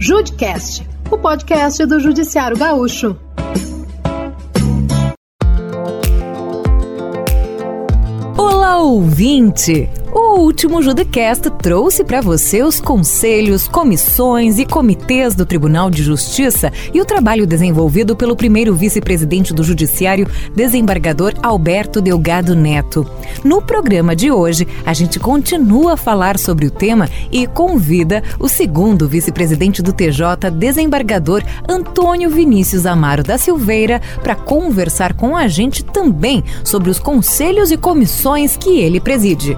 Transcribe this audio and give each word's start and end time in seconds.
Judcast, 0.00 0.88
o 1.10 1.18
podcast 1.18 1.84
do 1.84 1.98
Judiciário 1.98 2.56
Gaúcho. 2.56 3.16
Olá, 8.36 8.78
ouvinte! 8.78 9.90
O 10.38 10.42
último 10.42 10.80
Judicast 10.80 11.50
trouxe 11.60 12.04
para 12.04 12.20
você 12.20 12.62
os 12.62 12.80
conselhos, 12.80 13.66
comissões 13.66 14.60
e 14.60 14.64
comitês 14.64 15.34
do 15.34 15.44
Tribunal 15.44 15.90
de 15.90 16.00
Justiça 16.00 16.72
e 16.94 17.00
o 17.00 17.04
trabalho 17.04 17.44
desenvolvido 17.44 18.14
pelo 18.14 18.36
primeiro 18.36 18.72
vice-presidente 18.72 19.52
do 19.52 19.64
Judiciário, 19.64 20.28
desembargador 20.54 21.34
Alberto 21.42 22.00
Delgado 22.00 22.54
Neto. 22.54 23.04
No 23.42 23.60
programa 23.60 24.14
de 24.14 24.30
hoje, 24.30 24.64
a 24.86 24.92
gente 24.92 25.18
continua 25.18 25.94
a 25.94 25.96
falar 25.96 26.38
sobre 26.38 26.66
o 26.66 26.70
tema 26.70 27.10
e 27.32 27.44
convida 27.44 28.22
o 28.38 28.48
segundo 28.48 29.08
vice-presidente 29.08 29.82
do 29.82 29.92
TJ, 29.92 30.52
desembargador 30.52 31.42
Antônio 31.68 32.30
Vinícius 32.30 32.86
Amaro 32.86 33.24
da 33.24 33.38
Silveira, 33.38 34.00
para 34.22 34.36
conversar 34.36 35.14
com 35.14 35.36
a 35.36 35.48
gente 35.48 35.84
também 35.84 36.44
sobre 36.62 36.90
os 36.90 37.00
conselhos 37.00 37.72
e 37.72 37.76
comissões 37.76 38.56
que 38.56 38.78
ele 38.78 39.00
preside. 39.00 39.56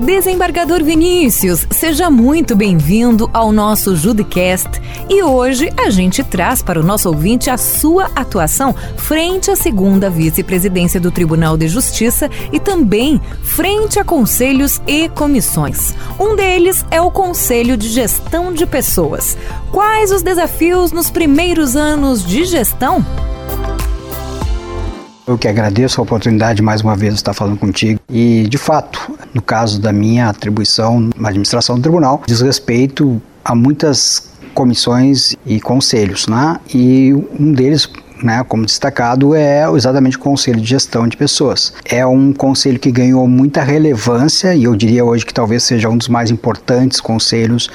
Desembargador 0.00 0.82
Vinícius, 0.82 1.66
seja 1.70 2.08
muito 2.08 2.56
bem-vindo 2.56 3.28
ao 3.34 3.52
nosso 3.52 3.94
Judicast. 3.94 4.80
E 5.10 5.22
hoje 5.22 5.70
a 5.76 5.90
gente 5.90 6.24
traz 6.24 6.62
para 6.62 6.80
o 6.80 6.82
nosso 6.82 7.10
ouvinte 7.10 7.50
a 7.50 7.58
sua 7.58 8.10
atuação 8.16 8.74
frente 8.96 9.50
à 9.50 9.56
segunda 9.56 10.08
vice-presidência 10.08 10.98
do 10.98 11.10
Tribunal 11.10 11.54
de 11.58 11.68
Justiça 11.68 12.30
e 12.50 12.58
também 12.58 13.20
frente 13.42 14.00
a 14.00 14.04
conselhos 14.04 14.80
e 14.86 15.10
comissões. 15.10 15.94
Um 16.18 16.34
deles 16.34 16.84
é 16.90 17.00
o 17.00 17.10
Conselho 17.10 17.76
de 17.76 17.88
Gestão 17.88 18.54
de 18.54 18.64
Pessoas. 18.64 19.36
Quais 19.70 20.10
os 20.10 20.22
desafios 20.22 20.92
nos 20.92 21.10
primeiros 21.10 21.76
anos 21.76 22.24
de 22.24 22.46
gestão? 22.46 23.04
Eu 25.30 25.38
que 25.38 25.46
agradeço 25.46 26.00
a 26.00 26.02
oportunidade 26.02 26.60
mais 26.60 26.80
uma 26.80 26.96
vez 26.96 27.14
de 27.14 27.20
estar 27.20 27.32
falando 27.32 27.56
contigo. 27.56 28.00
E, 28.08 28.48
de 28.48 28.58
fato, 28.58 29.16
no 29.32 29.40
caso 29.40 29.80
da 29.80 29.92
minha 29.92 30.28
atribuição 30.28 31.08
na 31.16 31.28
administração 31.28 31.76
do 31.76 31.82
tribunal, 31.82 32.20
diz 32.26 32.40
respeito 32.40 33.22
a 33.44 33.54
muitas 33.54 34.28
comissões 34.54 35.36
e 35.46 35.60
conselhos, 35.60 36.26
né? 36.26 36.58
E 36.74 37.12
um 37.38 37.52
deles 37.52 37.88
né, 38.20 38.44
como 38.48 38.66
destacado, 38.66 39.32
é 39.32 39.64
exatamente 39.72 40.16
o 40.16 40.20
Conselho 40.20 40.60
de 40.60 40.66
Gestão 40.66 41.06
de 41.06 41.16
Pessoas. 41.16 41.72
É 41.84 42.04
um 42.04 42.32
conselho 42.32 42.80
que 42.80 42.90
ganhou 42.90 43.26
muita 43.28 43.62
relevância 43.62 44.52
e 44.52 44.64
eu 44.64 44.74
diria 44.74 45.04
hoje 45.04 45.24
que 45.24 45.32
talvez 45.32 45.62
seja 45.62 45.88
um 45.88 45.96
dos 45.96 46.08
mais 46.08 46.30
importantes 46.30 47.00
conselhos 47.00 47.70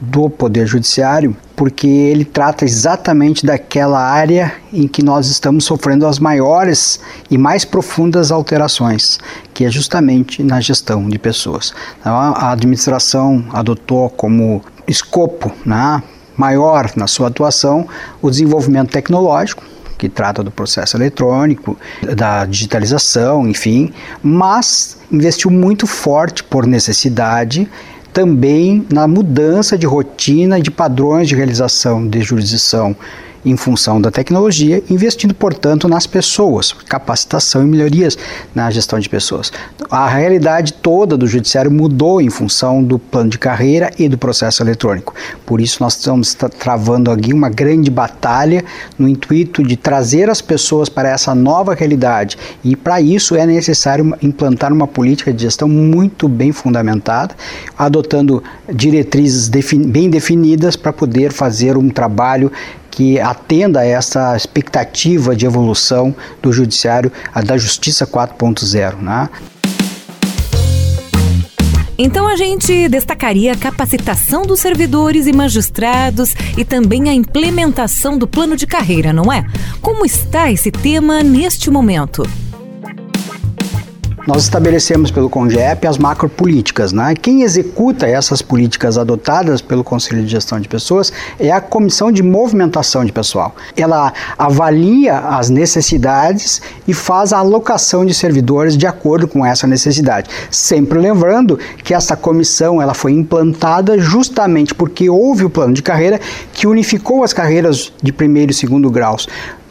do 0.00 0.30
Poder 0.30 0.66
Judiciário, 0.66 1.36
porque 1.56 1.86
ele 1.86 2.24
trata 2.24 2.64
exatamente 2.64 3.44
daquela 3.44 4.00
área 4.00 4.52
em 4.72 4.86
que 4.86 5.02
nós 5.02 5.28
estamos 5.28 5.64
sofrendo 5.64 6.06
as 6.06 6.18
maiores 6.18 7.00
e 7.30 7.36
mais 7.36 7.64
profundas 7.64 8.30
alterações, 8.30 9.18
que 9.52 9.64
é 9.64 9.70
justamente 9.70 10.42
na 10.42 10.60
gestão 10.60 11.08
de 11.08 11.18
pessoas. 11.18 11.74
Então, 12.00 12.14
a 12.14 12.52
administração 12.52 13.44
adotou 13.52 14.08
como 14.10 14.62
escopo 14.86 15.52
né, 15.66 16.02
maior 16.36 16.90
na 16.96 17.06
sua 17.06 17.28
atuação 17.28 17.86
o 18.22 18.30
desenvolvimento 18.30 18.90
tecnológico, 18.90 19.64
que 19.98 20.08
trata 20.08 20.44
do 20.44 20.50
processo 20.52 20.96
eletrônico, 20.96 21.76
da 22.14 22.46
digitalização, 22.46 23.48
enfim, 23.48 23.92
mas 24.22 24.96
investiu 25.10 25.50
muito 25.50 25.88
forte 25.88 26.44
por 26.44 26.64
necessidade 26.64 27.68
também 28.12 28.86
na 28.90 29.06
mudança 29.06 29.76
de 29.76 29.86
rotina 29.86 30.58
e 30.58 30.62
de 30.62 30.70
padrões 30.70 31.28
de 31.28 31.34
realização 31.34 32.06
de 32.06 32.20
jurisdição 32.22 32.96
em 33.44 33.56
função 33.56 34.00
da 34.00 34.10
tecnologia, 34.10 34.82
investindo, 34.90 35.34
portanto, 35.34 35.88
nas 35.88 36.06
pessoas, 36.06 36.72
capacitação 36.72 37.62
e 37.62 37.66
melhorias 37.66 38.18
na 38.54 38.70
gestão 38.70 38.98
de 38.98 39.08
pessoas. 39.08 39.52
A 39.90 40.08
realidade 40.08 40.72
toda 40.72 41.16
do 41.16 41.26
judiciário 41.26 41.70
mudou 41.70 42.20
em 42.20 42.30
função 42.30 42.82
do 42.82 42.98
plano 42.98 43.30
de 43.30 43.38
carreira 43.38 43.90
e 43.98 44.08
do 44.08 44.18
processo 44.18 44.62
eletrônico. 44.62 45.14
Por 45.46 45.60
isso, 45.60 45.82
nós 45.82 45.94
estamos 45.94 46.34
travando 46.58 47.10
aqui 47.10 47.32
uma 47.32 47.48
grande 47.48 47.90
batalha 47.90 48.64
no 48.98 49.08
intuito 49.08 49.62
de 49.62 49.76
trazer 49.76 50.28
as 50.28 50.40
pessoas 50.40 50.88
para 50.88 51.08
essa 51.08 51.34
nova 51.34 51.74
realidade. 51.74 52.36
E, 52.64 52.76
para 52.76 53.00
isso, 53.00 53.34
é 53.34 53.46
necessário 53.46 54.16
implantar 54.22 54.72
uma 54.72 54.86
política 54.86 55.32
de 55.32 55.42
gestão 55.42 55.68
muito 55.68 56.28
bem 56.28 56.52
fundamentada, 56.52 57.34
adotando 57.76 58.42
diretrizes 58.72 59.48
bem 59.48 60.10
definidas 60.10 60.76
para 60.76 60.92
poder 60.92 61.32
fazer 61.32 61.76
um 61.76 61.88
trabalho 61.88 62.50
que 62.98 63.20
atenda 63.20 63.78
a 63.78 63.86
essa 63.86 64.36
expectativa 64.36 65.36
de 65.36 65.46
evolução 65.46 66.12
do 66.42 66.52
judiciário, 66.52 67.12
da 67.46 67.56
justiça 67.56 68.04
4.0, 68.04 68.96
né? 68.96 69.30
Então 71.96 72.26
a 72.26 72.34
gente 72.34 72.88
destacaria 72.88 73.52
a 73.52 73.56
capacitação 73.56 74.42
dos 74.42 74.58
servidores 74.58 75.28
e 75.28 75.32
magistrados 75.32 76.34
e 76.56 76.64
também 76.64 77.08
a 77.08 77.14
implementação 77.14 78.18
do 78.18 78.26
plano 78.26 78.56
de 78.56 78.66
carreira, 78.66 79.12
não 79.12 79.32
é? 79.32 79.46
Como 79.80 80.04
está 80.04 80.50
esse 80.50 80.72
tema 80.72 81.22
neste 81.22 81.70
momento? 81.70 82.28
Nós 84.28 84.42
estabelecemos 84.42 85.10
pelo 85.10 85.30
CONGEP 85.30 85.86
as 85.86 85.96
macropolíticas. 85.96 86.92
Né? 86.92 87.14
Quem 87.14 87.44
executa 87.44 88.06
essas 88.06 88.42
políticas 88.42 88.98
adotadas 88.98 89.62
pelo 89.62 89.82
Conselho 89.82 90.22
de 90.22 90.28
Gestão 90.28 90.60
de 90.60 90.68
Pessoas 90.68 91.10
é 91.40 91.50
a 91.50 91.62
Comissão 91.62 92.12
de 92.12 92.22
Movimentação 92.22 93.06
de 93.06 93.10
Pessoal. 93.10 93.56
Ela 93.74 94.12
avalia 94.36 95.16
as 95.16 95.48
necessidades 95.48 96.60
e 96.86 96.92
faz 96.92 97.32
a 97.32 97.38
alocação 97.38 98.04
de 98.04 98.12
servidores 98.12 98.76
de 98.76 98.86
acordo 98.86 99.26
com 99.26 99.46
essa 99.46 99.66
necessidade. 99.66 100.28
Sempre 100.50 100.98
lembrando 100.98 101.58
que 101.82 101.94
essa 101.94 102.14
comissão 102.14 102.82
ela 102.82 102.92
foi 102.92 103.12
implantada 103.12 103.98
justamente 103.98 104.74
porque 104.74 105.08
houve 105.08 105.46
o 105.46 105.50
plano 105.50 105.72
de 105.72 105.82
carreira 105.82 106.20
que 106.52 106.66
unificou 106.66 107.24
as 107.24 107.32
carreiras 107.32 107.90
de 108.02 108.12
primeiro 108.12 108.52
e 108.52 108.54
segundo 108.54 108.90
graus. 108.90 109.26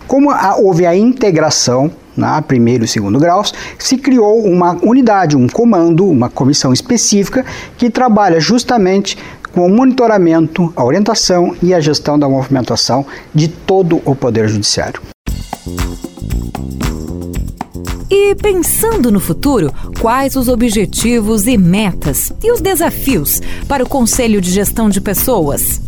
Como 0.08 0.32
houve 0.58 0.84
a 0.84 0.96
integração 0.96 1.92
na 2.18 2.42
primeiro 2.42 2.84
e 2.84 2.88
segundo 2.88 3.20
graus, 3.20 3.54
se 3.78 3.98
criou 3.98 4.44
uma 4.44 4.78
unidade, 4.84 5.38
um 5.38 5.48
comando, 5.48 6.06
uma 6.06 6.30
comissão 6.30 6.74
específica 6.74 7.46
que 7.78 7.90
trabalha 7.90 8.40
justamente 8.40 9.18
com 9.54 9.66
o 9.66 9.70
monitoramento, 9.70 10.72
a 10.76 10.84
orientação 10.84 11.56
e 11.64 11.74
a 11.74 11.80
gestão 11.80 12.20
da 12.20 12.28
movimentação 12.28 13.06
de 13.34 13.48
todo 13.48 14.02
o 14.06 14.16
Poder 14.16 14.48
Judiciário. 14.48 15.02
E 18.10 18.36
pensando 18.36 19.12
no 19.12 19.20
futuro, 19.20 19.74
quais 20.00 20.36
os 20.36 20.48
objetivos 20.48 21.48
e 21.48 21.58
metas 21.58 22.32
e 22.44 22.52
os 22.52 22.62
desafios 22.62 23.42
para 23.68 23.84
o 23.84 23.90
Conselho 23.90 24.40
de 24.40 24.52
Gestão 24.52 24.90
de 24.90 25.02
Pessoas? 25.02 25.82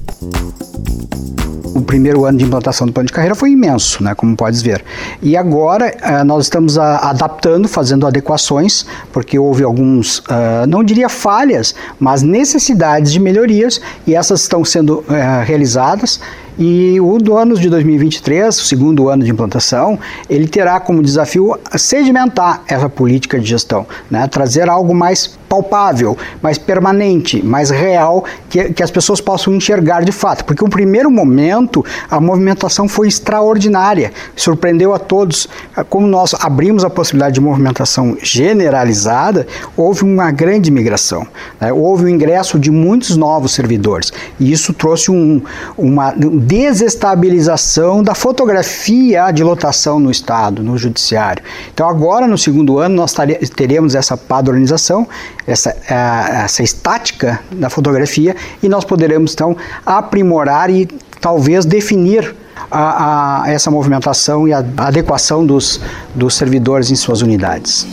O 1.79 1.81
primeiro 1.81 2.25
ano 2.25 2.38
de 2.38 2.45
implantação 2.45 2.85
do 2.85 2.94
plano 2.94 3.07
de 3.07 3.13
carreira 3.13 3.34
foi 3.34 3.51
imenso, 3.51 4.03
né, 4.03 4.13
como 4.13 4.35
podes 4.35 4.62
ver. 4.62 4.84
E 5.22 5.35
agora 5.35 5.95
uh, 5.95 6.25
nós 6.25 6.45
estamos 6.45 6.78
adaptando, 6.78 7.67
fazendo 7.67 8.06
adequações, 8.06 8.85
porque 9.12 9.40
houve 9.40 9.63
alguns, 9.63 10.19
uh, 10.19 10.68
não 10.68 10.84
diria 10.84 11.09
falhas, 11.09 11.73
mas 12.00 12.22
necessidades 12.22 13.12
de 13.12 13.19
melhorias, 13.19 13.81
e 14.06 14.13
essas 14.13 14.41
estão 14.41 14.63
sendo 14.63 15.00
uh, 15.00 15.06
realizadas 15.45 16.19
e 16.59 17.00
o 17.00 17.18
do 17.18 17.38
ano 17.38 17.58
de 17.58 17.70
2023, 17.70 18.59
o 18.59 18.66
segundo 18.66 19.08
ano 19.08 19.24
de 19.24 19.31
implantação, 19.31 19.97
ele 20.30 20.46
terá 20.46 20.78
como 20.78 21.02
desafio 21.02 21.58
sedimentar 21.78 22.64
essa 22.68 22.90
política 22.90 23.40
de 23.40 23.47
gestão, 23.47 23.88
né? 24.12 24.28
trazer 24.28 24.69
algo 24.69 24.94
mais 24.94 25.40
palpável, 25.48 26.18
mais 26.44 26.58
permanente, 26.58 27.44
mais 27.44 27.72
real, 27.72 28.24
que, 28.50 28.74
que 28.74 28.83
as 28.83 28.92
pessoas 28.92 29.19
possam 29.19 29.54
enxergar 29.56 30.04
de 30.04 30.12
fato. 30.12 30.45
Porque 30.45 30.63
o 30.63 30.69
primeiro 30.69 31.10
momento, 31.10 31.83
a 32.10 32.19
movimentação 32.19 32.88
foi 32.88 33.07
extraordinária, 33.07 34.12
surpreendeu 34.36 34.94
a 34.94 35.00
todos. 35.00 35.48
Como 35.89 36.06
nós 36.06 36.36
abrimos 36.39 36.83
a 36.83 36.89
possibilidade 36.89 37.36
de 37.36 37.42
movimentação 37.42 38.16
generalizada, 38.22 39.48
houve 39.75 40.04
uma 40.04 40.30
grande 40.30 40.69
migração. 40.69 41.25
Né? 41.60 41.74
Houve 41.74 42.04
o 42.06 42.10
ingresso 42.10 42.60
de 42.60 42.69
muitos 42.69 43.18
novos 43.18 43.54
servidores. 43.54 44.13
E 44.39 44.51
isso 44.51 44.72
trouxe 44.74 45.10
um, 45.10 45.42
uma 45.78 46.13
desestabilização 46.50 48.01
da 48.01 48.16
fotografia 48.16 49.30
de 49.30 49.44
lotação 49.44 50.00
no 50.00 50.10
Estado, 50.10 50.63
no 50.63 50.80
Judiciário. 50.80 51.44
Então, 51.72 51.88
agora, 51.88 52.25
no 52.25 52.40
segundo 52.40 52.80
ano, 52.80 52.96
nós 52.96 53.13
teremos 53.56 53.94
essa 53.94 54.18
padronização, 54.18 55.07
essa, 55.46 55.78
essa 55.88 56.63
estática 56.63 57.40
da 57.51 57.69
fotografia, 57.69 58.36
e 58.63 58.68
nós 58.68 58.84
poderemos, 58.84 59.34
então, 59.34 59.56
aprimorar 59.86 60.72
e 60.72 60.88
talvez 61.22 61.66
definir 61.66 62.36
a, 62.72 63.44
a, 63.44 63.52
essa 63.52 63.69
movimentação 63.69 64.48
e 64.48 64.54
a 64.54 64.66
adequação 64.78 65.45
dos, 65.45 65.80
dos 66.16 66.34
servidores 66.34 66.90
em 66.90 66.95
suas 66.95 67.22
unidades 67.22 67.88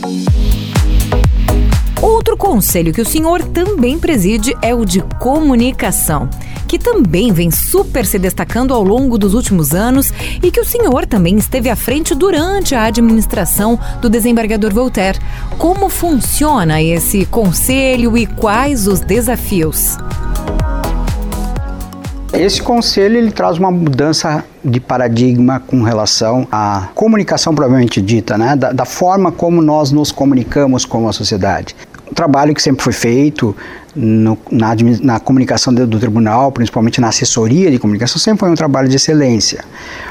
Outro 2.01 2.37
conselho 2.37 2.93
que 2.93 3.01
o 3.01 3.05
senhor 3.05 3.41
também 3.41 3.97
preside 3.97 4.55
é 4.61 4.73
o 4.73 4.85
de 4.85 5.01
comunicação, 5.19 6.29
que 6.67 6.77
também 6.77 7.31
vem 7.31 7.49
super 7.49 8.05
se 8.05 8.19
destacando 8.19 8.73
ao 8.73 8.83
longo 8.83 9.17
dos 9.17 9.33
últimos 9.33 9.73
anos 9.73 10.11
e 10.43 10.51
que 10.51 10.59
o 10.59 10.65
senhor 10.65 11.05
também 11.05 11.37
esteve 11.37 11.69
à 11.69 11.75
frente 11.75 12.13
durante 12.13 12.75
a 12.75 12.83
administração 12.83 13.79
do 14.01 14.09
desembargador 14.09 14.73
Voltaire. 14.73 15.19
Como 15.57 15.89
funciona 15.89 16.81
esse 16.81 17.25
conselho 17.25 18.17
e 18.17 18.25
quais 18.25 18.87
os 18.87 18.99
desafios? 18.99 19.97
Esse 22.33 22.61
conselho 22.61 23.17
ele 23.17 23.31
traz 23.31 23.57
uma 23.57 23.71
mudança 23.71 24.43
de 24.63 24.79
paradigma 24.79 25.59
com 25.59 25.81
relação 25.81 26.47
à 26.51 26.89
comunicação 26.93 27.55
propriamente 27.55 28.01
dita, 28.01 28.37
né? 28.37 28.55
da, 28.55 28.73
da 28.73 28.85
forma 28.85 29.31
como 29.31 29.61
nós 29.61 29.91
nos 29.91 30.11
comunicamos 30.11 30.85
com 30.85 31.07
a 31.07 31.13
sociedade. 31.13 31.75
Trabalho 32.17 32.55
que 32.55 32.63
sempre 32.63 32.83
foi 32.83 32.93
feito 32.93 33.55
no, 33.95 34.35
na, 34.51 34.75
na, 35.03 35.19
comunicação 35.19 35.71
do, 35.71 35.85
do, 35.85 35.99
tribunal, 35.99 36.51
principalmente 36.51 36.99
na 36.99 37.09
assessoria 37.09 37.69
de 37.69 37.77
comunicação, 37.77 38.17
sempre 38.17 38.39
foi 38.39 38.49
um 38.49 38.55
trabalho 38.55 38.89
de 38.89 38.95
excelência. 38.95 39.63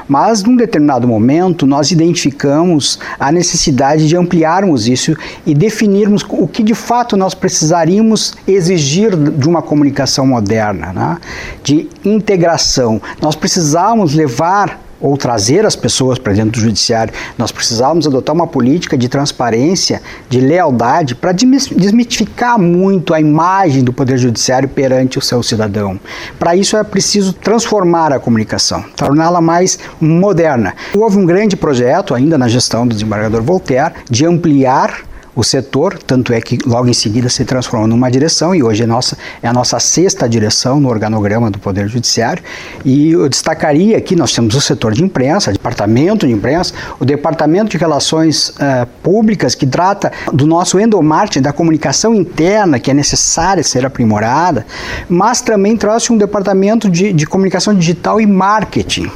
Mas, 0.07 0.41
num 0.41 0.55
determinado 0.55 1.05
momento, 1.05 1.65
nós 1.65 1.91
identificamos 1.91 2.97
a 3.19 3.29
necessidade 3.29 4.07
de 4.07 4.15
ampliarmos 4.15 4.87
isso 4.87 5.17
e 5.45 5.53
definirmos 5.53 6.25
o 6.29 6.47
que 6.47 6.63
de 6.63 6.73
fato 6.73 7.17
nós 7.17 7.33
precisaríamos 7.33 8.35
exigir 8.47 9.13
de 9.13 9.49
uma 9.49 9.61
comunicação 9.61 10.25
moderna, 10.25 10.93
né? 10.93 11.17
de 11.61 11.89
integração. 12.05 13.01
Nós 13.21 13.35
precisávamos 13.35 14.13
levar 14.13 14.86
ou 14.99 15.17
trazer 15.17 15.65
as 15.65 15.75
pessoas 15.75 16.17
para 16.17 16.33
dentro 16.33 16.51
do 16.51 16.59
judiciário, 16.59 17.13
nós 17.37 17.51
precisávamos 17.51 18.07
adotar 18.07 18.35
uma 18.35 18.47
política 18.47 18.97
de 18.97 19.07
transparência, 19.07 20.01
de 20.29 20.39
lealdade, 20.39 21.15
para 21.15 21.31
desmitificar 21.31 22.59
muito 22.59 23.13
a 23.13 23.19
imagem 23.19 23.83
do 23.83 23.93
Poder 23.93 24.17
Judiciário 24.17 24.67
perante 24.69 25.17
o 25.17 25.21
seu 25.21 25.41
cidadão. 25.43 25.99
Para 26.39 26.55
isso 26.55 26.77
é 26.77 26.83
preciso 26.83 27.33
transformar 27.33 28.11
a 28.11 28.19
comunicação, 28.19 28.83
torná-la 28.95 29.41
mais 29.41 29.79
moderna. 29.99 30.73
Houve 30.95 31.17
um 31.17 31.25
grande 31.25 31.55
projeto, 31.55 32.13
ainda 32.13 32.37
na 32.37 32.47
gestão 32.47 32.87
do 32.87 32.93
desembargador 32.93 33.41
Voltaire, 33.41 33.93
de 34.09 34.25
ampliar 34.25 35.01
o 35.37 35.43
setor, 35.43 35.99
tanto 35.99 36.33
é 36.33 36.41
que 36.41 36.57
logo 36.65 36.87
em 36.87 36.93
seguida 36.93 37.29
se 37.29 37.45
transformou 37.45 37.87
numa 37.87 38.09
direção 38.09 38.55
e 38.55 38.63
hoje 38.63 38.81
é, 38.81 38.87
nossa, 38.87 39.15
é 39.39 39.47
a 39.47 39.53
nossa 39.53 39.79
sexta 39.79 40.27
direção 40.27 40.79
no 40.79 40.89
organograma 40.89 41.51
do 41.51 41.59
Poder 41.59 41.87
Judiciário. 41.87 42.43
E 42.83 43.11
eu 43.11 43.29
destacaria 43.29 43.95
aqui, 43.95 44.15
nós 44.15 44.33
temos 44.33 44.55
o 44.55 44.59
setor 44.59 44.93
de 44.93 45.03
imprensa, 45.03 45.53
departamento 45.53 46.25
de 46.25 46.33
imprensa, 46.33 46.73
o 46.99 47.05
departamento 47.05 47.69
de 47.69 47.77
relações 47.77 48.49
uh, 48.49 48.87
públicas 49.03 49.53
que 49.53 49.67
trata 49.67 50.11
do 50.33 50.47
nosso 50.47 50.79
endomarketing, 50.79 51.43
da 51.43 51.53
comunicação 51.53 52.15
interna 52.15 52.79
que 52.79 52.89
é 52.89 52.93
necessária 52.95 53.61
ser 53.61 53.85
aprimorada, 53.85 54.65
mas 55.07 55.39
também 55.39 55.77
trouxe 55.77 56.11
um 56.11 56.17
departamento 56.17 56.89
de, 56.89 57.13
de 57.13 57.27
comunicação 57.27 57.75
digital 57.75 58.19
e 58.19 58.25
marketing 58.25 59.11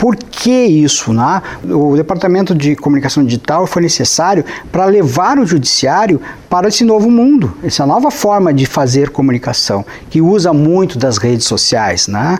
por 0.00 0.16
que 0.16 0.64
isso? 0.64 1.12
Né? 1.12 1.42
O 1.62 1.94
Departamento 1.94 2.54
de 2.54 2.74
Comunicação 2.74 3.22
Digital 3.22 3.66
foi 3.66 3.82
necessário 3.82 4.42
para 4.72 4.86
levar 4.86 5.38
o 5.38 5.44
judiciário 5.44 6.18
para 6.48 6.68
esse 6.68 6.84
novo 6.84 7.10
mundo, 7.10 7.52
essa 7.62 7.86
nova 7.86 8.10
forma 8.10 8.52
de 8.52 8.64
fazer 8.64 9.10
comunicação, 9.10 9.84
que 10.08 10.20
usa 10.22 10.54
muito 10.54 10.98
das 10.98 11.18
redes 11.18 11.46
sociais. 11.46 12.08
Né? 12.08 12.38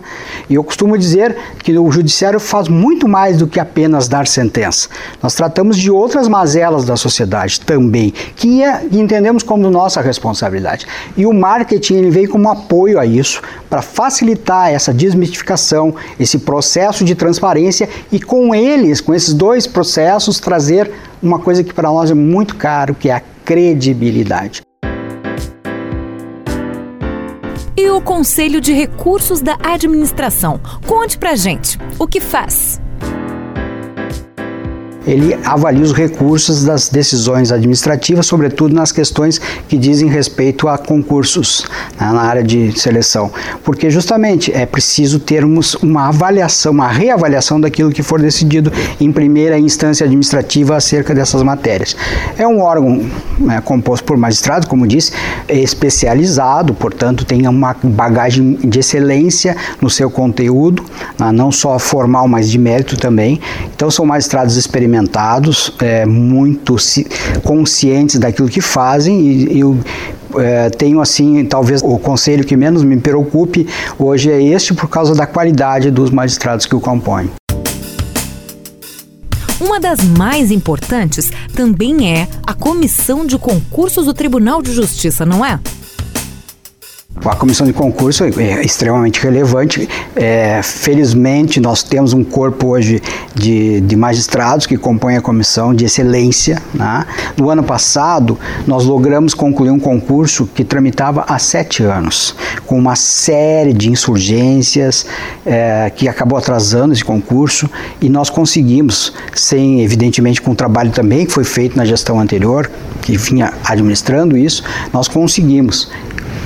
E 0.49 0.55
eu 0.55 0.63
costumo 0.63 0.97
dizer 0.97 1.37
que 1.59 1.77
o 1.77 1.91
judiciário 1.91 2.39
faz 2.39 2.67
muito 2.67 3.07
mais 3.07 3.37
do 3.37 3.45
que 3.45 3.59
apenas 3.59 4.07
dar 4.07 4.25
sentença. 4.25 4.89
Nós 5.21 5.35
tratamos 5.35 5.77
de 5.77 5.91
outras 5.91 6.27
mazelas 6.27 6.83
da 6.83 6.97
sociedade 6.97 7.61
também, 7.61 8.11
que 8.35 8.63
é, 8.63 8.87
entendemos 8.91 9.43
como 9.43 9.69
nossa 9.69 10.01
responsabilidade. 10.01 10.87
E 11.15 11.27
o 11.27 11.31
marketing 11.31 11.93
ele 11.93 12.09
veio 12.09 12.27
como 12.27 12.49
apoio 12.49 12.99
a 12.99 13.05
isso, 13.05 13.39
para 13.69 13.83
facilitar 13.83 14.71
essa 14.71 14.91
desmistificação, 14.91 15.93
esse 16.19 16.39
processo 16.39 17.05
de 17.05 17.13
transparência 17.13 17.50
transparência 17.51 17.89
e 18.11 18.19
com 18.19 18.55
eles, 18.55 19.01
com 19.01 19.13
esses 19.13 19.33
dois 19.33 19.67
processos, 19.67 20.39
trazer 20.39 20.91
uma 21.21 21.39
coisa 21.39 21.63
que 21.63 21.73
para 21.73 21.89
nós 21.89 22.09
é 22.09 22.13
muito 22.13 22.55
caro, 22.55 22.95
que 22.95 23.09
é 23.09 23.13
a 23.13 23.21
credibilidade. 23.43 24.61
E 27.75 27.89
o 27.89 28.01
Conselho 28.01 28.61
de 28.61 28.73
Recursos 28.73 29.41
da 29.41 29.57
Administração? 29.61 30.59
Conte 30.85 31.17
pra 31.17 31.35
gente, 31.35 31.77
o 31.99 32.07
que 32.07 32.19
faz? 32.19 32.79
Ele 35.05 35.37
avalia 35.43 35.83
os 35.83 35.93
recursos 35.93 36.63
das 36.63 36.89
decisões 36.89 37.51
administrativas, 37.51 38.25
sobretudo 38.25 38.73
nas 38.75 38.91
questões 38.91 39.39
que 39.67 39.77
dizem 39.77 40.07
respeito 40.09 40.67
a 40.67 40.77
concursos 40.77 41.65
né, 41.99 42.11
na 42.11 42.21
área 42.21 42.43
de 42.43 42.79
seleção, 42.79 43.31
porque 43.63 43.89
justamente 43.89 44.51
é 44.53 44.65
preciso 44.65 45.19
termos 45.19 45.73
uma 45.75 46.09
avaliação, 46.09 46.71
uma 46.71 46.87
reavaliação 46.87 47.59
daquilo 47.59 47.91
que 47.91 48.03
for 48.03 48.21
decidido 48.21 48.71
em 48.99 49.11
primeira 49.11 49.57
instância 49.57 50.05
administrativa 50.05 50.75
acerca 50.75 51.15
dessas 51.15 51.41
matérias. 51.41 51.95
É 52.37 52.47
um 52.47 52.61
órgão 52.61 53.03
né, 53.39 53.61
composto 53.61 54.05
por 54.05 54.17
magistrados, 54.17 54.67
como 54.67 54.85
disse, 54.85 55.13
especializado, 55.49 56.73
portanto 56.73 57.25
tem 57.25 57.47
uma 57.47 57.75
bagagem 57.83 58.59
de 58.63 58.79
excelência 58.79 59.55
no 59.81 59.89
seu 59.89 60.11
conteúdo, 60.11 60.83
né, 61.19 61.31
não 61.31 61.51
só 61.51 61.79
formal, 61.79 62.27
mas 62.27 62.49
de 62.49 62.59
mérito 62.59 62.97
também. 62.97 63.39
Então 63.73 63.89
são 63.89 64.05
magistrados 64.05 64.55
experimentados 64.57 64.90
experimentados, 64.91 65.71
é, 65.79 66.05
muito 66.05 66.75
conscientes 67.43 68.19
daquilo 68.19 68.49
que 68.49 68.59
fazem 68.59 69.21
e 69.21 69.59
eu 69.59 69.77
é, 70.37 70.69
tenho 70.69 71.01
assim, 71.01 71.43
talvez 71.45 71.81
o 71.81 71.97
conselho 71.97 72.43
que 72.43 72.55
menos 72.57 72.83
me 72.83 72.97
preocupe 72.97 73.67
hoje 73.97 74.29
é 74.29 74.41
este 74.41 74.73
por 74.73 74.89
causa 74.89 75.15
da 75.15 75.25
qualidade 75.25 75.89
dos 75.89 76.09
magistrados 76.09 76.65
que 76.65 76.75
o 76.75 76.79
compõem. 76.79 77.29
Uma 79.59 79.79
das 79.79 80.03
mais 80.03 80.51
importantes 80.51 81.31
também 81.53 82.11
é 82.11 82.27
a 82.45 82.53
comissão 82.53 83.25
de 83.25 83.37
concursos 83.37 84.05
do 84.05 84.13
Tribunal 84.13 84.61
de 84.61 84.73
Justiça, 84.73 85.25
não 85.25 85.45
é? 85.45 85.59
A 87.17 87.35
comissão 87.35 87.67
de 87.67 87.73
concurso 87.73 88.23
é 88.23 88.65
extremamente 88.65 89.21
relevante. 89.21 89.87
É, 90.15 90.61
felizmente, 90.63 91.59
nós 91.59 91.83
temos 91.83 92.13
um 92.13 92.23
corpo 92.23 92.69
hoje 92.69 93.01
de, 93.35 93.79
de 93.81 93.95
magistrados 93.95 94.65
que 94.65 94.75
compõem 94.75 95.17
a 95.17 95.21
comissão 95.21 95.73
de 95.73 95.85
excelência. 95.85 96.59
Né? 96.73 97.05
No 97.37 97.49
ano 97.49 97.63
passado, 97.63 98.39
nós 98.65 98.85
logramos 98.85 99.35
concluir 99.35 99.69
um 99.69 99.79
concurso 99.79 100.49
que 100.55 100.63
tramitava 100.63 101.23
há 101.27 101.37
sete 101.37 101.83
anos, 101.83 102.35
com 102.65 102.79
uma 102.79 102.95
série 102.95 103.73
de 103.73 103.91
insurgências 103.91 105.05
é, 105.45 105.91
que 105.95 106.07
acabou 106.07 106.39
atrasando 106.39 106.93
esse 106.93 107.03
concurso 107.03 107.69
e 108.01 108.09
nós 108.09 108.31
conseguimos, 108.31 109.13
sem 109.35 109.81
evidentemente 109.81 110.41
com 110.41 110.51
o 110.51 110.55
trabalho 110.55 110.89
também 110.91 111.25
que 111.27 111.31
foi 111.31 111.43
feito 111.43 111.77
na 111.77 111.85
gestão 111.85 112.19
anterior, 112.19 112.71
que 113.01 113.15
vinha 113.17 113.53
administrando 113.63 114.37
isso, 114.37 114.63
nós 114.91 115.07
conseguimos 115.07 115.89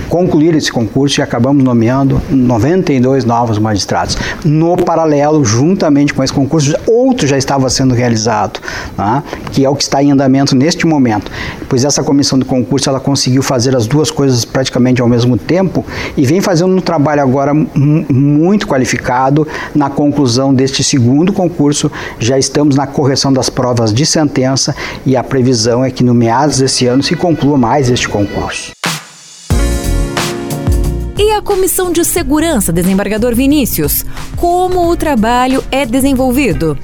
concluir 0.10 0.56
esse 0.56 0.72
concurso 0.72 1.20
e 1.20 1.24
acabamos 1.24 1.64
nomeando 1.64 2.22
92 2.30 3.26
novos 3.26 3.58
magistrados. 3.58 4.18
No 4.44 4.78
paralelo, 4.78 5.44
juntamente 5.44 6.14
com 6.14 6.24
esse 6.24 6.34
concurso, 6.34 6.76
outro 6.88 7.28
já 7.28 7.38
estava 7.38 7.70
sendo 7.70 7.94
realizado, 7.94 8.60
né, 8.98 9.24
que 9.52 9.64
é 9.66 9.70
o 9.70 9.76
que 9.76 9.84
está 9.84 10.02
em 10.02 10.12
andamento 10.12 10.56
neste 10.56 10.86
momento. 10.86 11.32
Pois 11.68 11.84
essa 11.84 12.04
comissão 12.04 12.38
de 12.38 12.46
concurso 12.46 12.90
ela 12.90 13.00
conseguiu 13.00 13.42
fazer 13.42 13.76
as 13.76 13.88
duas 13.88 14.12
coisas 14.12 14.46
praticamente 14.46 15.02
ao 15.02 15.08
mesmo 15.08 15.38
tempo 15.38 15.86
e 16.16 16.26
vem 16.26 16.42
fazendo 16.42 16.76
um 16.76 16.82
trabalho 16.82 17.22
agora 17.22 17.54
muito 17.54 18.68
qualificado 18.68 19.48
na 19.74 19.90
conclusão 19.90 20.54
deste 20.54 20.84
segundo 20.84 21.34
concurso. 21.34 21.92
Já 22.20 22.38
estamos 22.38 22.76
na 22.76 22.88
correção 22.88 23.32
das 23.32 23.50
provas 23.50 23.94
de 23.94 24.06
sentença 24.06 24.76
e 25.06 25.16
a 25.16 25.24
previsão 25.24 25.84
é 25.84 25.92
que 25.92 26.04
no 26.04 26.14
meados 26.14 26.60
desse 26.60 26.86
ano 26.86 27.04
se 27.04 27.16
conclua 27.16 27.58
mais 27.58 27.90
este 27.90 28.08
concurso. 28.08 28.75
E 31.18 31.32
a 31.32 31.42
Comissão 31.42 31.94
de 31.94 32.04
Segurança, 32.04 32.74
desembargador 32.74 33.34
Vinícius? 33.34 34.04
Como 34.36 34.92
o 34.92 34.98
trabalho 34.98 35.64
é 35.72 35.86
desenvolvido? 35.86 36.78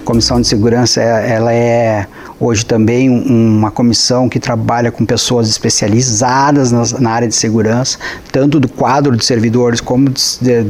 A 0.00 0.04
Comissão 0.04 0.40
de 0.40 0.46
Segurança, 0.46 1.02
ela 1.02 1.52
é 1.52 2.06
hoje 2.38 2.64
também 2.64 3.10
uma 3.10 3.72
comissão 3.72 4.28
que 4.28 4.38
trabalha 4.38 4.92
com 4.92 5.04
pessoas 5.04 5.48
especializadas 5.48 6.70
na, 7.00 7.10
área 7.10 7.26
de 7.26 7.34
segurança, 7.34 7.98
tanto 8.30 8.60
do 8.60 8.68
quadro 8.68 9.16
de 9.16 9.24
servidores 9.24 9.80
como 9.80 10.08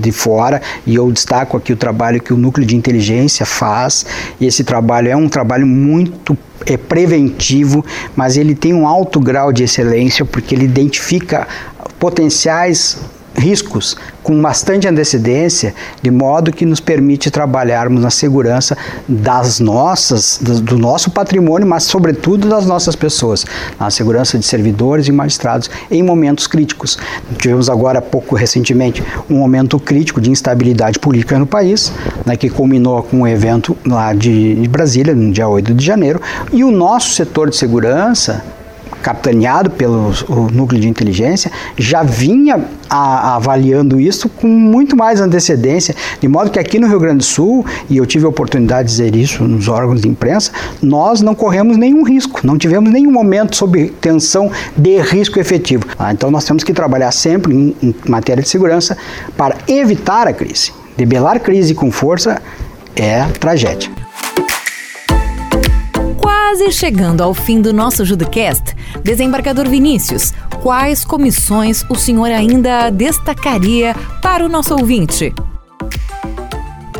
de, 0.01 0.11
fora, 0.13 0.63
e 0.87 0.95
eu 0.95 1.13
destaco 1.13 1.59
aqui 1.59 1.75
o 1.75 1.77
trabalho 1.77 2.23
que 2.23 2.33
o 2.33 2.39
núcleo 2.39 2.67
de 2.67 2.75
inteligência 2.75 3.45
faz, 3.45 4.07
e 4.41 4.47
esse 4.47 4.65
trabalho 4.65 5.09
é 5.09 5.17
um 5.17 5.29
trabalho 5.29 5.67
muito 5.67 6.37
é 6.67 6.77
preventivo, 6.77 7.85
mas 8.17 8.37
ele 8.37 8.55
tem 8.55 8.75
um 8.75 8.87
alto 8.87 9.21
grau 9.21 9.53
de 9.53 9.63
excelência 9.63 10.25
porque 10.25 10.55
ele 10.55 10.65
identifica 10.65 11.47
potenciais 11.99 12.99
riscos 13.39 13.97
com 14.23 14.41
bastante 14.43 14.87
antecedência, 14.87 15.75
de 16.03 16.11
modo 16.11 16.53
que 16.53 16.67
nos 16.67 16.81
permite 16.81 17.31
trabalharmos 17.31 18.03
na 18.03 18.11
segurança 18.11 18.77
das 19.09 19.59
nossas, 19.61 20.39
do 20.43 20.77
nosso 20.77 21.11
patrimônio, 21.11 21.67
mas 21.67 21.85
sobretudo 21.85 22.49
das 22.49 22.67
nossas 22.67 22.95
pessoas, 22.95 23.47
na 23.79 23.91
segurança 23.91 24.39
de 24.39 24.45
servidores 24.45 25.07
e 25.07 25.13
magistrados 25.13 25.71
em 25.91 26.03
momentos 26.03 26.47
críticos. 26.47 26.99
Tivemos 27.39 27.71
agora, 27.71 28.03
pouco 28.03 28.35
recentemente, 28.35 29.03
um 29.31 29.37
momento 29.37 29.79
crítico 29.79 30.21
de 30.21 30.31
instabilidade 30.31 30.99
política 30.99 31.39
no 31.39 31.47
país, 31.47 31.93
né, 32.27 32.37
que 32.37 32.51
culminou 32.51 33.03
com 33.03 33.19
um 33.19 33.27
evento 33.27 33.77
lá 33.87 34.13
de 34.13 34.69
Brasília, 34.69 35.15
no 35.15 35.33
dia 35.33 35.49
8 35.49 35.73
de 35.73 35.85
janeiro, 35.85 36.21
e 36.53 36.65
o 36.65 36.71
nosso 36.71 37.11
setor 37.11 37.49
de 37.49 37.57
segurança 37.57 38.45
capitaneado 39.09 39.71
pelo 39.71 40.13
núcleo 40.53 40.79
de 40.79 40.87
inteligência, 40.87 41.51
já 41.79 42.03
vinha 42.03 42.63
a, 42.91 43.37
avaliando 43.37 43.99
isso 43.99 44.29
com 44.29 44.47
muito 44.47 44.95
mais 44.95 45.19
antecedência, 45.19 45.95
de 46.21 46.29
modo 46.29 46.51
que 46.51 46.59
aqui 46.59 46.79
no 46.79 46.87
Rio 46.87 47.01
Grande 47.01 47.19
do 47.19 47.25
Sul, 47.25 47.65
e 47.89 47.97
eu 47.97 48.05
tive 48.05 48.27
a 48.27 48.29
oportunidade 48.29 48.89
de 48.89 48.91
dizer 48.91 49.17
isso 49.17 49.45
nos 49.45 49.67
órgãos 49.67 50.03
de 50.03 50.09
imprensa, 50.09 50.53
nós 50.83 51.23
não 51.23 51.35
corremos 51.35 51.79
nenhum 51.79 52.03
risco, 52.03 52.41
não 52.47 52.59
tivemos 52.59 52.93
nenhum 52.93 53.11
momento 53.11 53.57
sob 53.57 53.89
tensão 53.99 54.51
de 54.77 55.01
risco 55.01 55.41
efetivo. 55.41 55.87
Ah, 55.99 56.13
então 56.13 56.31
nós 56.31 56.45
temos 56.45 56.63
que 56.63 56.75
trabalhar 56.75 57.11
sempre 57.11 57.55
em, 57.55 57.75
em 57.83 57.95
matéria 58.07 58.43
de 58.43 58.49
segurança 58.51 58.95
para 59.39 59.57
evitar 59.67 60.29
a 60.29 60.35
crise. 60.35 60.71
Debelar 60.99 61.41
crise 61.41 61.75
com 61.75 61.91
força 61.91 62.43
é 62.95 63.25
tragédia 63.41 64.08
quase 66.49 66.73
chegando 66.73 67.21
ao 67.21 67.35
fim 67.35 67.61
do 67.61 67.75
nosso 67.75 68.07
JudoCast, 68.07 68.75
desembargador 69.05 69.69
Vinícius, 69.69 70.33
quais 70.63 71.05
comissões 71.05 71.85
o 71.91 71.95
senhor 71.95 72.31
ainda 72.31 72.89
destacaria 72.89 73.95
para 74.23 74.47
o 74.47 74.49
nosso 74.49 74.75
ouvinte? 74.75 75.35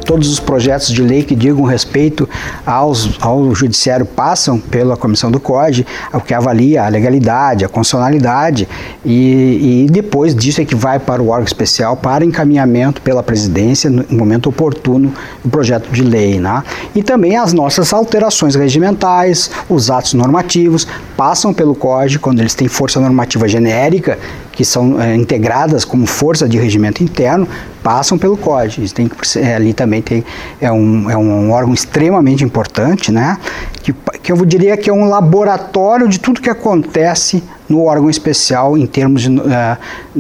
Todos 0.09 0.33
os 0.33 0.41
projetos 0.41 0.89
de 0.89 1.03
lei 1.03 1.23
que 1.23 1.35
digam 1.35 1.63
respeito 1.65 2.27
aos, 2.65 3.19
ao 3.21 3.55
judiciário 3.55 4.07
passam 4.07 4.59
pela 4.59 4.97
comissão 4.97 5.31
do 5.31 5.39
CODE, 5.39 5.87
o 6.15 6.21
que 6.21 6.33
avalia 6.33 6.87
a 6.87 6.89
legalidade, 6.89 7.63
a 7.63 7.69
constitucionalidade 7.69 8.67
e, 9.05 9.85
e, 9.85 9.91
depois 9.91 10.35
disso 10.35 10.63
é 10.63 10.65
que 10.65 10.75
vai 10.75 10.99
para 10.99 11.23
o 11.23 11.29
órgão 11.29 11.45
especial 11.45 11.95
para 11.95 12.25
encaminhamento 12.25 13.03
pela 13.03 13.23
presidência 13.23 13.91
no 13.91 14.07
momento 14.11 14.49
oportuno 14.49 15.13
do 15.45 15.51
projeto 15.51 15.91
de 15.91 16.03
lei. 16.03 16.41
Né? 16.41 16.63
E 16.95 17.03
também 17.03 17.37
as 17.37 17.53
nossas 17.53 17.93
alterações 17.93 18.55
regimentais, 18.55 19.51
os 19.69 19.91
atos 19.91 20.15
normativos 20.15 20.89
passam 21.19 21.53
pelo 21.53 21.75
CODE 21.75 22.19
quando 22.19 22.41
eles 22.41 22.55
têm 22.55 22.67
força 22.67 22.99
normativa 22.99 23.47
genérica 23.47 24.19
que 24.59 24.65
são 24.65 25.01
é, 25.01 25.15
integradas 25.15 25.85
como 25.85 26.05
força 26.05 26.49
de 26.49 26.59
regimento 26.59 27.01
interno, 27.01 27.47
passam 27.81 28.19
pelo 28.19 28.37
COD. 28.37 28.93
Tem 28.93 29.07
que, 29.07 29.39
é, 29.39 29.55
ali 29.55 29.73
também 29.73 30.03
tem, 30.03 30.25
é, 30.61 30.69
um, 30.73 31.09
é 31.09 31.17
um 31.17 31.53
órgão 31.53 31.73
extremamente 31.73 32.43
importante, 32.43 33.13
né? 33.13 33.39
que, 33.85 33.95
que 34.21 34.33
eu 34.33 34.45
diria 34.45 34.77
que 34.77 34.91
é 34.91 34.93
um 34.93 35.05
laboratório 35.05 36.09
de 36.09 36.19
tudo 36.19 36.41
que 36.41 36.51
acontece 36.51 37.41
no 37.69 37.85
órgão 37.85 38.11
especial 38.11 38.77
em 38.77 38.85
termos 38.85 39.23
de, 39.23 39.31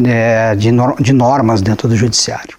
é, 0.07 0.55
de, 0.55 0.71
de 1.01 1.13
normas 1.13 1.61
dentro 1.61 1.89
do 1.89 1.97
judiciário. 1.97 2.58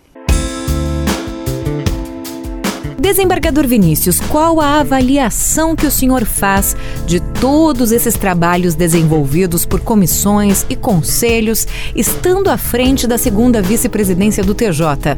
Desembargador 3.10 3.66
Vinícius, 3.66 4.20
qual 4.20 4.62
a 4.62 4.82
avaliação 4.82 5.76
que 5.76 5.88
o 5.88 5.90
senhor 5.90 6.26
faz 6.26 6.78
de 7.08 7.20
todos 7.20 7.92
esses 7.92 8.14
trabalhos 8.14 8.76
desenvolvidos 8.76 9.66
por 9.66 9.80
comissões 9.80 10.64
e 10.70 10.76
conselhos, 10.76 11.68
estando 11.96 12.52
à 12.52 12.56
frente 12.56 13.08
da 13.08 13.18
segunda 13.18 13.64
vice-presidência 13.64 14.44
do 14.44 14.54
TJ? 14.54 15.18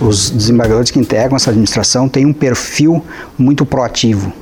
Os 0.00 0.30
desembargadores 0.30 0.90
que 0.90 0.98
integram 0.98 1.36
essa 1.36 1.50
administração 1.50 2.08
têm 2.08 2.24
um 2.24 2.32
perfil 2.32 3.04
muito 3.36 3.66
proativo 3.66 4.32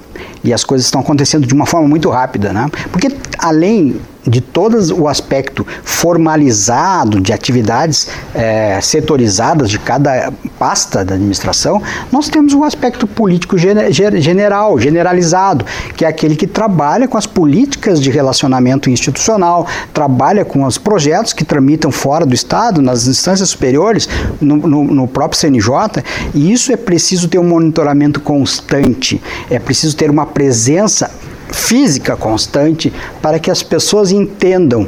e 0.44 0.52
as 0.52 0.62
coisas 0.62 0.86
estão 0.86 1.00
acontecendo 1.00 1.46
de 1.46 1.54
uma 1.54 1.66
forma 1.66 1.88
muito 1.88 2.10
rápida, 2.10 2.52
né? 2.52 2.70
Porque 2.92 3.08
além 3.38 4.00
de 4.26 4.40
todo 4.40 4.78
o 4.98 5.08
aspecto 5.08 5.66
formalizado 5.82 7.20
de 7.20 7.32
atividades 7.32 8.08
é, 8.34 8.80
setorizadas 8.80 9.70
de 9.70 9.78
cada 9.78 10.32
pasta 10.58 11.04
da 11.04 11.14
administração, 11.14 11.82
nós 12.10 12.28
temos 12.28 12.54
um 12.54 12.64
aspecto 12.64 13.06
político 13.06 13.56
general, 13.58 14.78
generalizado, 14.78 15.64
que 15.96 16.04
é 16.04 16.08
aquele 16.08 16.36
que 16.36 16.46
trabalha 16.46 17.06
com 17.06 17.18
as 17.18 17.26
políticas 17.26 18.00
de 18.00 18.10
relacionamento 18.10 18.88
institucional, 18.88 19.66
trabalha 19.92 20.44
com 20.44 20.64
os 20.64 20.78
projetos 20.78 21.32
que 21.32 21.44
tramitam 21.44 21.90
fora 21.90 22.24
do 22.24 22.34
Estado, 22.34 22.80
nas 22.80 23.06
instâncias 23.06 23.50
superiores, 23.50 24.08
no, 24.40 24.56
no, 24.56 24.84
no 24.84 25.08
próprio 25.08 25.38
CNJ, 25.38 26.02
e 26.34 26.52
isso 26.52 26.72
é 26.72 26.76
preciso 26.76 27.28
ter 27.28 27.38
um 27.38 27.48
monitoramento 27.48 28.20
constante, 28.20 29.20
é 29.50 29.58
preciso 29.58 29.96
ter 29.96 30.10
uma 30.10 30.24
presença 30.34 31.10
física 31.50 32.16
constante 32.16 32.92
para 33.22 33.38
que 33.38 33.50
as 33.50 33.62
pessoas 33.62 34.10
entendam 34.10 34.86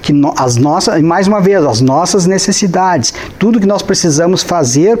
que 0.00 0.12
as 0.38 0.56
nossas, 0.56 1.02
mais 1.02 1.26
uma 1.26 1.40
vez, 1.40 1.64
as 1.64 1.80
nossas 1.80 2.26
necessidades, 2.26 3.12
tudo 3.38 3.60
que 3.60 3.66
nós 3.66 3.82
precisamos 3.82 4.42
fazer 4.42 4.98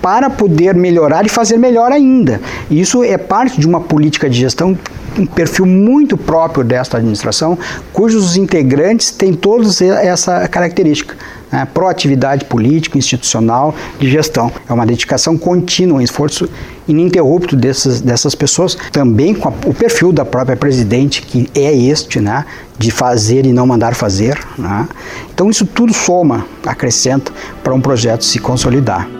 para 0.00 0.30
poder 0.30 0.74
melhorar 0.74 1.26
e 1.26 1.28
fazer 1.28 1.58
melhor 1.58 1.92
ainda. 1.92 2.40
Isso 2.70 3.04
é 3.04 3.18
parte 3.18 3.60
de 3.60 3.66
uma 3.66 3.80
política 3.80 4.28
de 4.28 4.38
gestão 4.38 4.76
um 5.18 5.26
perfil 5.26 5.66
muito 5.66 6.16
próprio 6.16 6.62
desta 6.62 6.98
administração, 6.98 7.58
cujos 7.92 8.36
integrantes 8.36 9.10
têm 9.10 9.34
todos 9.34 9.80
essa 9.80 10.46
característica. 10.46 11.16
Né? 11.50 11.66
Proatividade 11.72 12.44
política, 12.44 12.98
institucional, 12.98 13.74
de 13.98 14.10
gestão. 14.10 14.50
É 14.68 14.72
uma 14.72 14.86
dedicação 14.86 15.36
contínua, 15.36 15.98
um 15.98 16.00
esforço 16.00 16.48
ininterrupto 16.86 17.54
dessas, 17.54 18.00
dessas 18.00 18.34
pessoas, 18.34 18.76
também 18.92 19.34
com 19.34 19.48
a, 19.48 19.52
o 19.66 19.74
perfil 19.74 20.12
da 20.12 20.24
própria 20.24 20.56
presidente, 20.56 21.22
que 21.22 21.48
é 21.54 21.74
este, 21.74 22.20
né? 22.20 22.44
de 22.78 22.90
fazer 22.90 23.44
e 23.44 23.52
não 23.52 23.66
mandar 23.66 23.94
fazer. 23.94 24.38
Né? 24.56 24.88
Então, 25.34 25.50
isso 25.50 25.66
tudo 25.66 25.92
soma, 25.92 26.46
acrescenta 26.64 27.32
para 27.62 27.74
um 27.74 27.80
projeto 27.80 28.24
se 28.24 28.38
consolidar. 28.38 29.17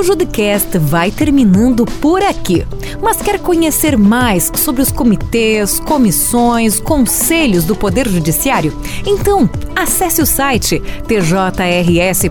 O 0.00 0.02
Judicast 0.02 0.78
vai 0.78 1.10
terminando 1.10 1.84
por 1.84 2.22
aqui. 2.22 2.66
Mas 3.02 3.20
quer 3.20 3.38
conhecer 3.38 3.98
mais 3.98 4.50
sobre 4.54 4.80
os 4.80 4.90
comitês, 4.90 5.78
comissões, 5.78 6.80
conselhos 6.80 7.66
do 7.66 7.76
Poder 7.76 8.08
Judiciário? 8.08 8.74
Então, 9.04 9.46
acesse 9.76 10.22
o 10.22 10.26
site 10.26 10.82
tjrs.jus.br. 11.06 12.30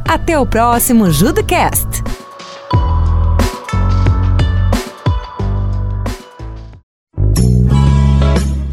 Até 0.07 0.39
o 0.39 0.47
próximo 0.47 1.11
JudoCast! 1.11 2.05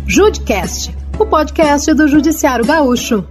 Judcast, 0.05 0.95
o 1.17 1.25
podcast 1.25 1.91
do 1.93 2.07
Judiciário 2.07 2.65
Gaúcho. 2.65 3.25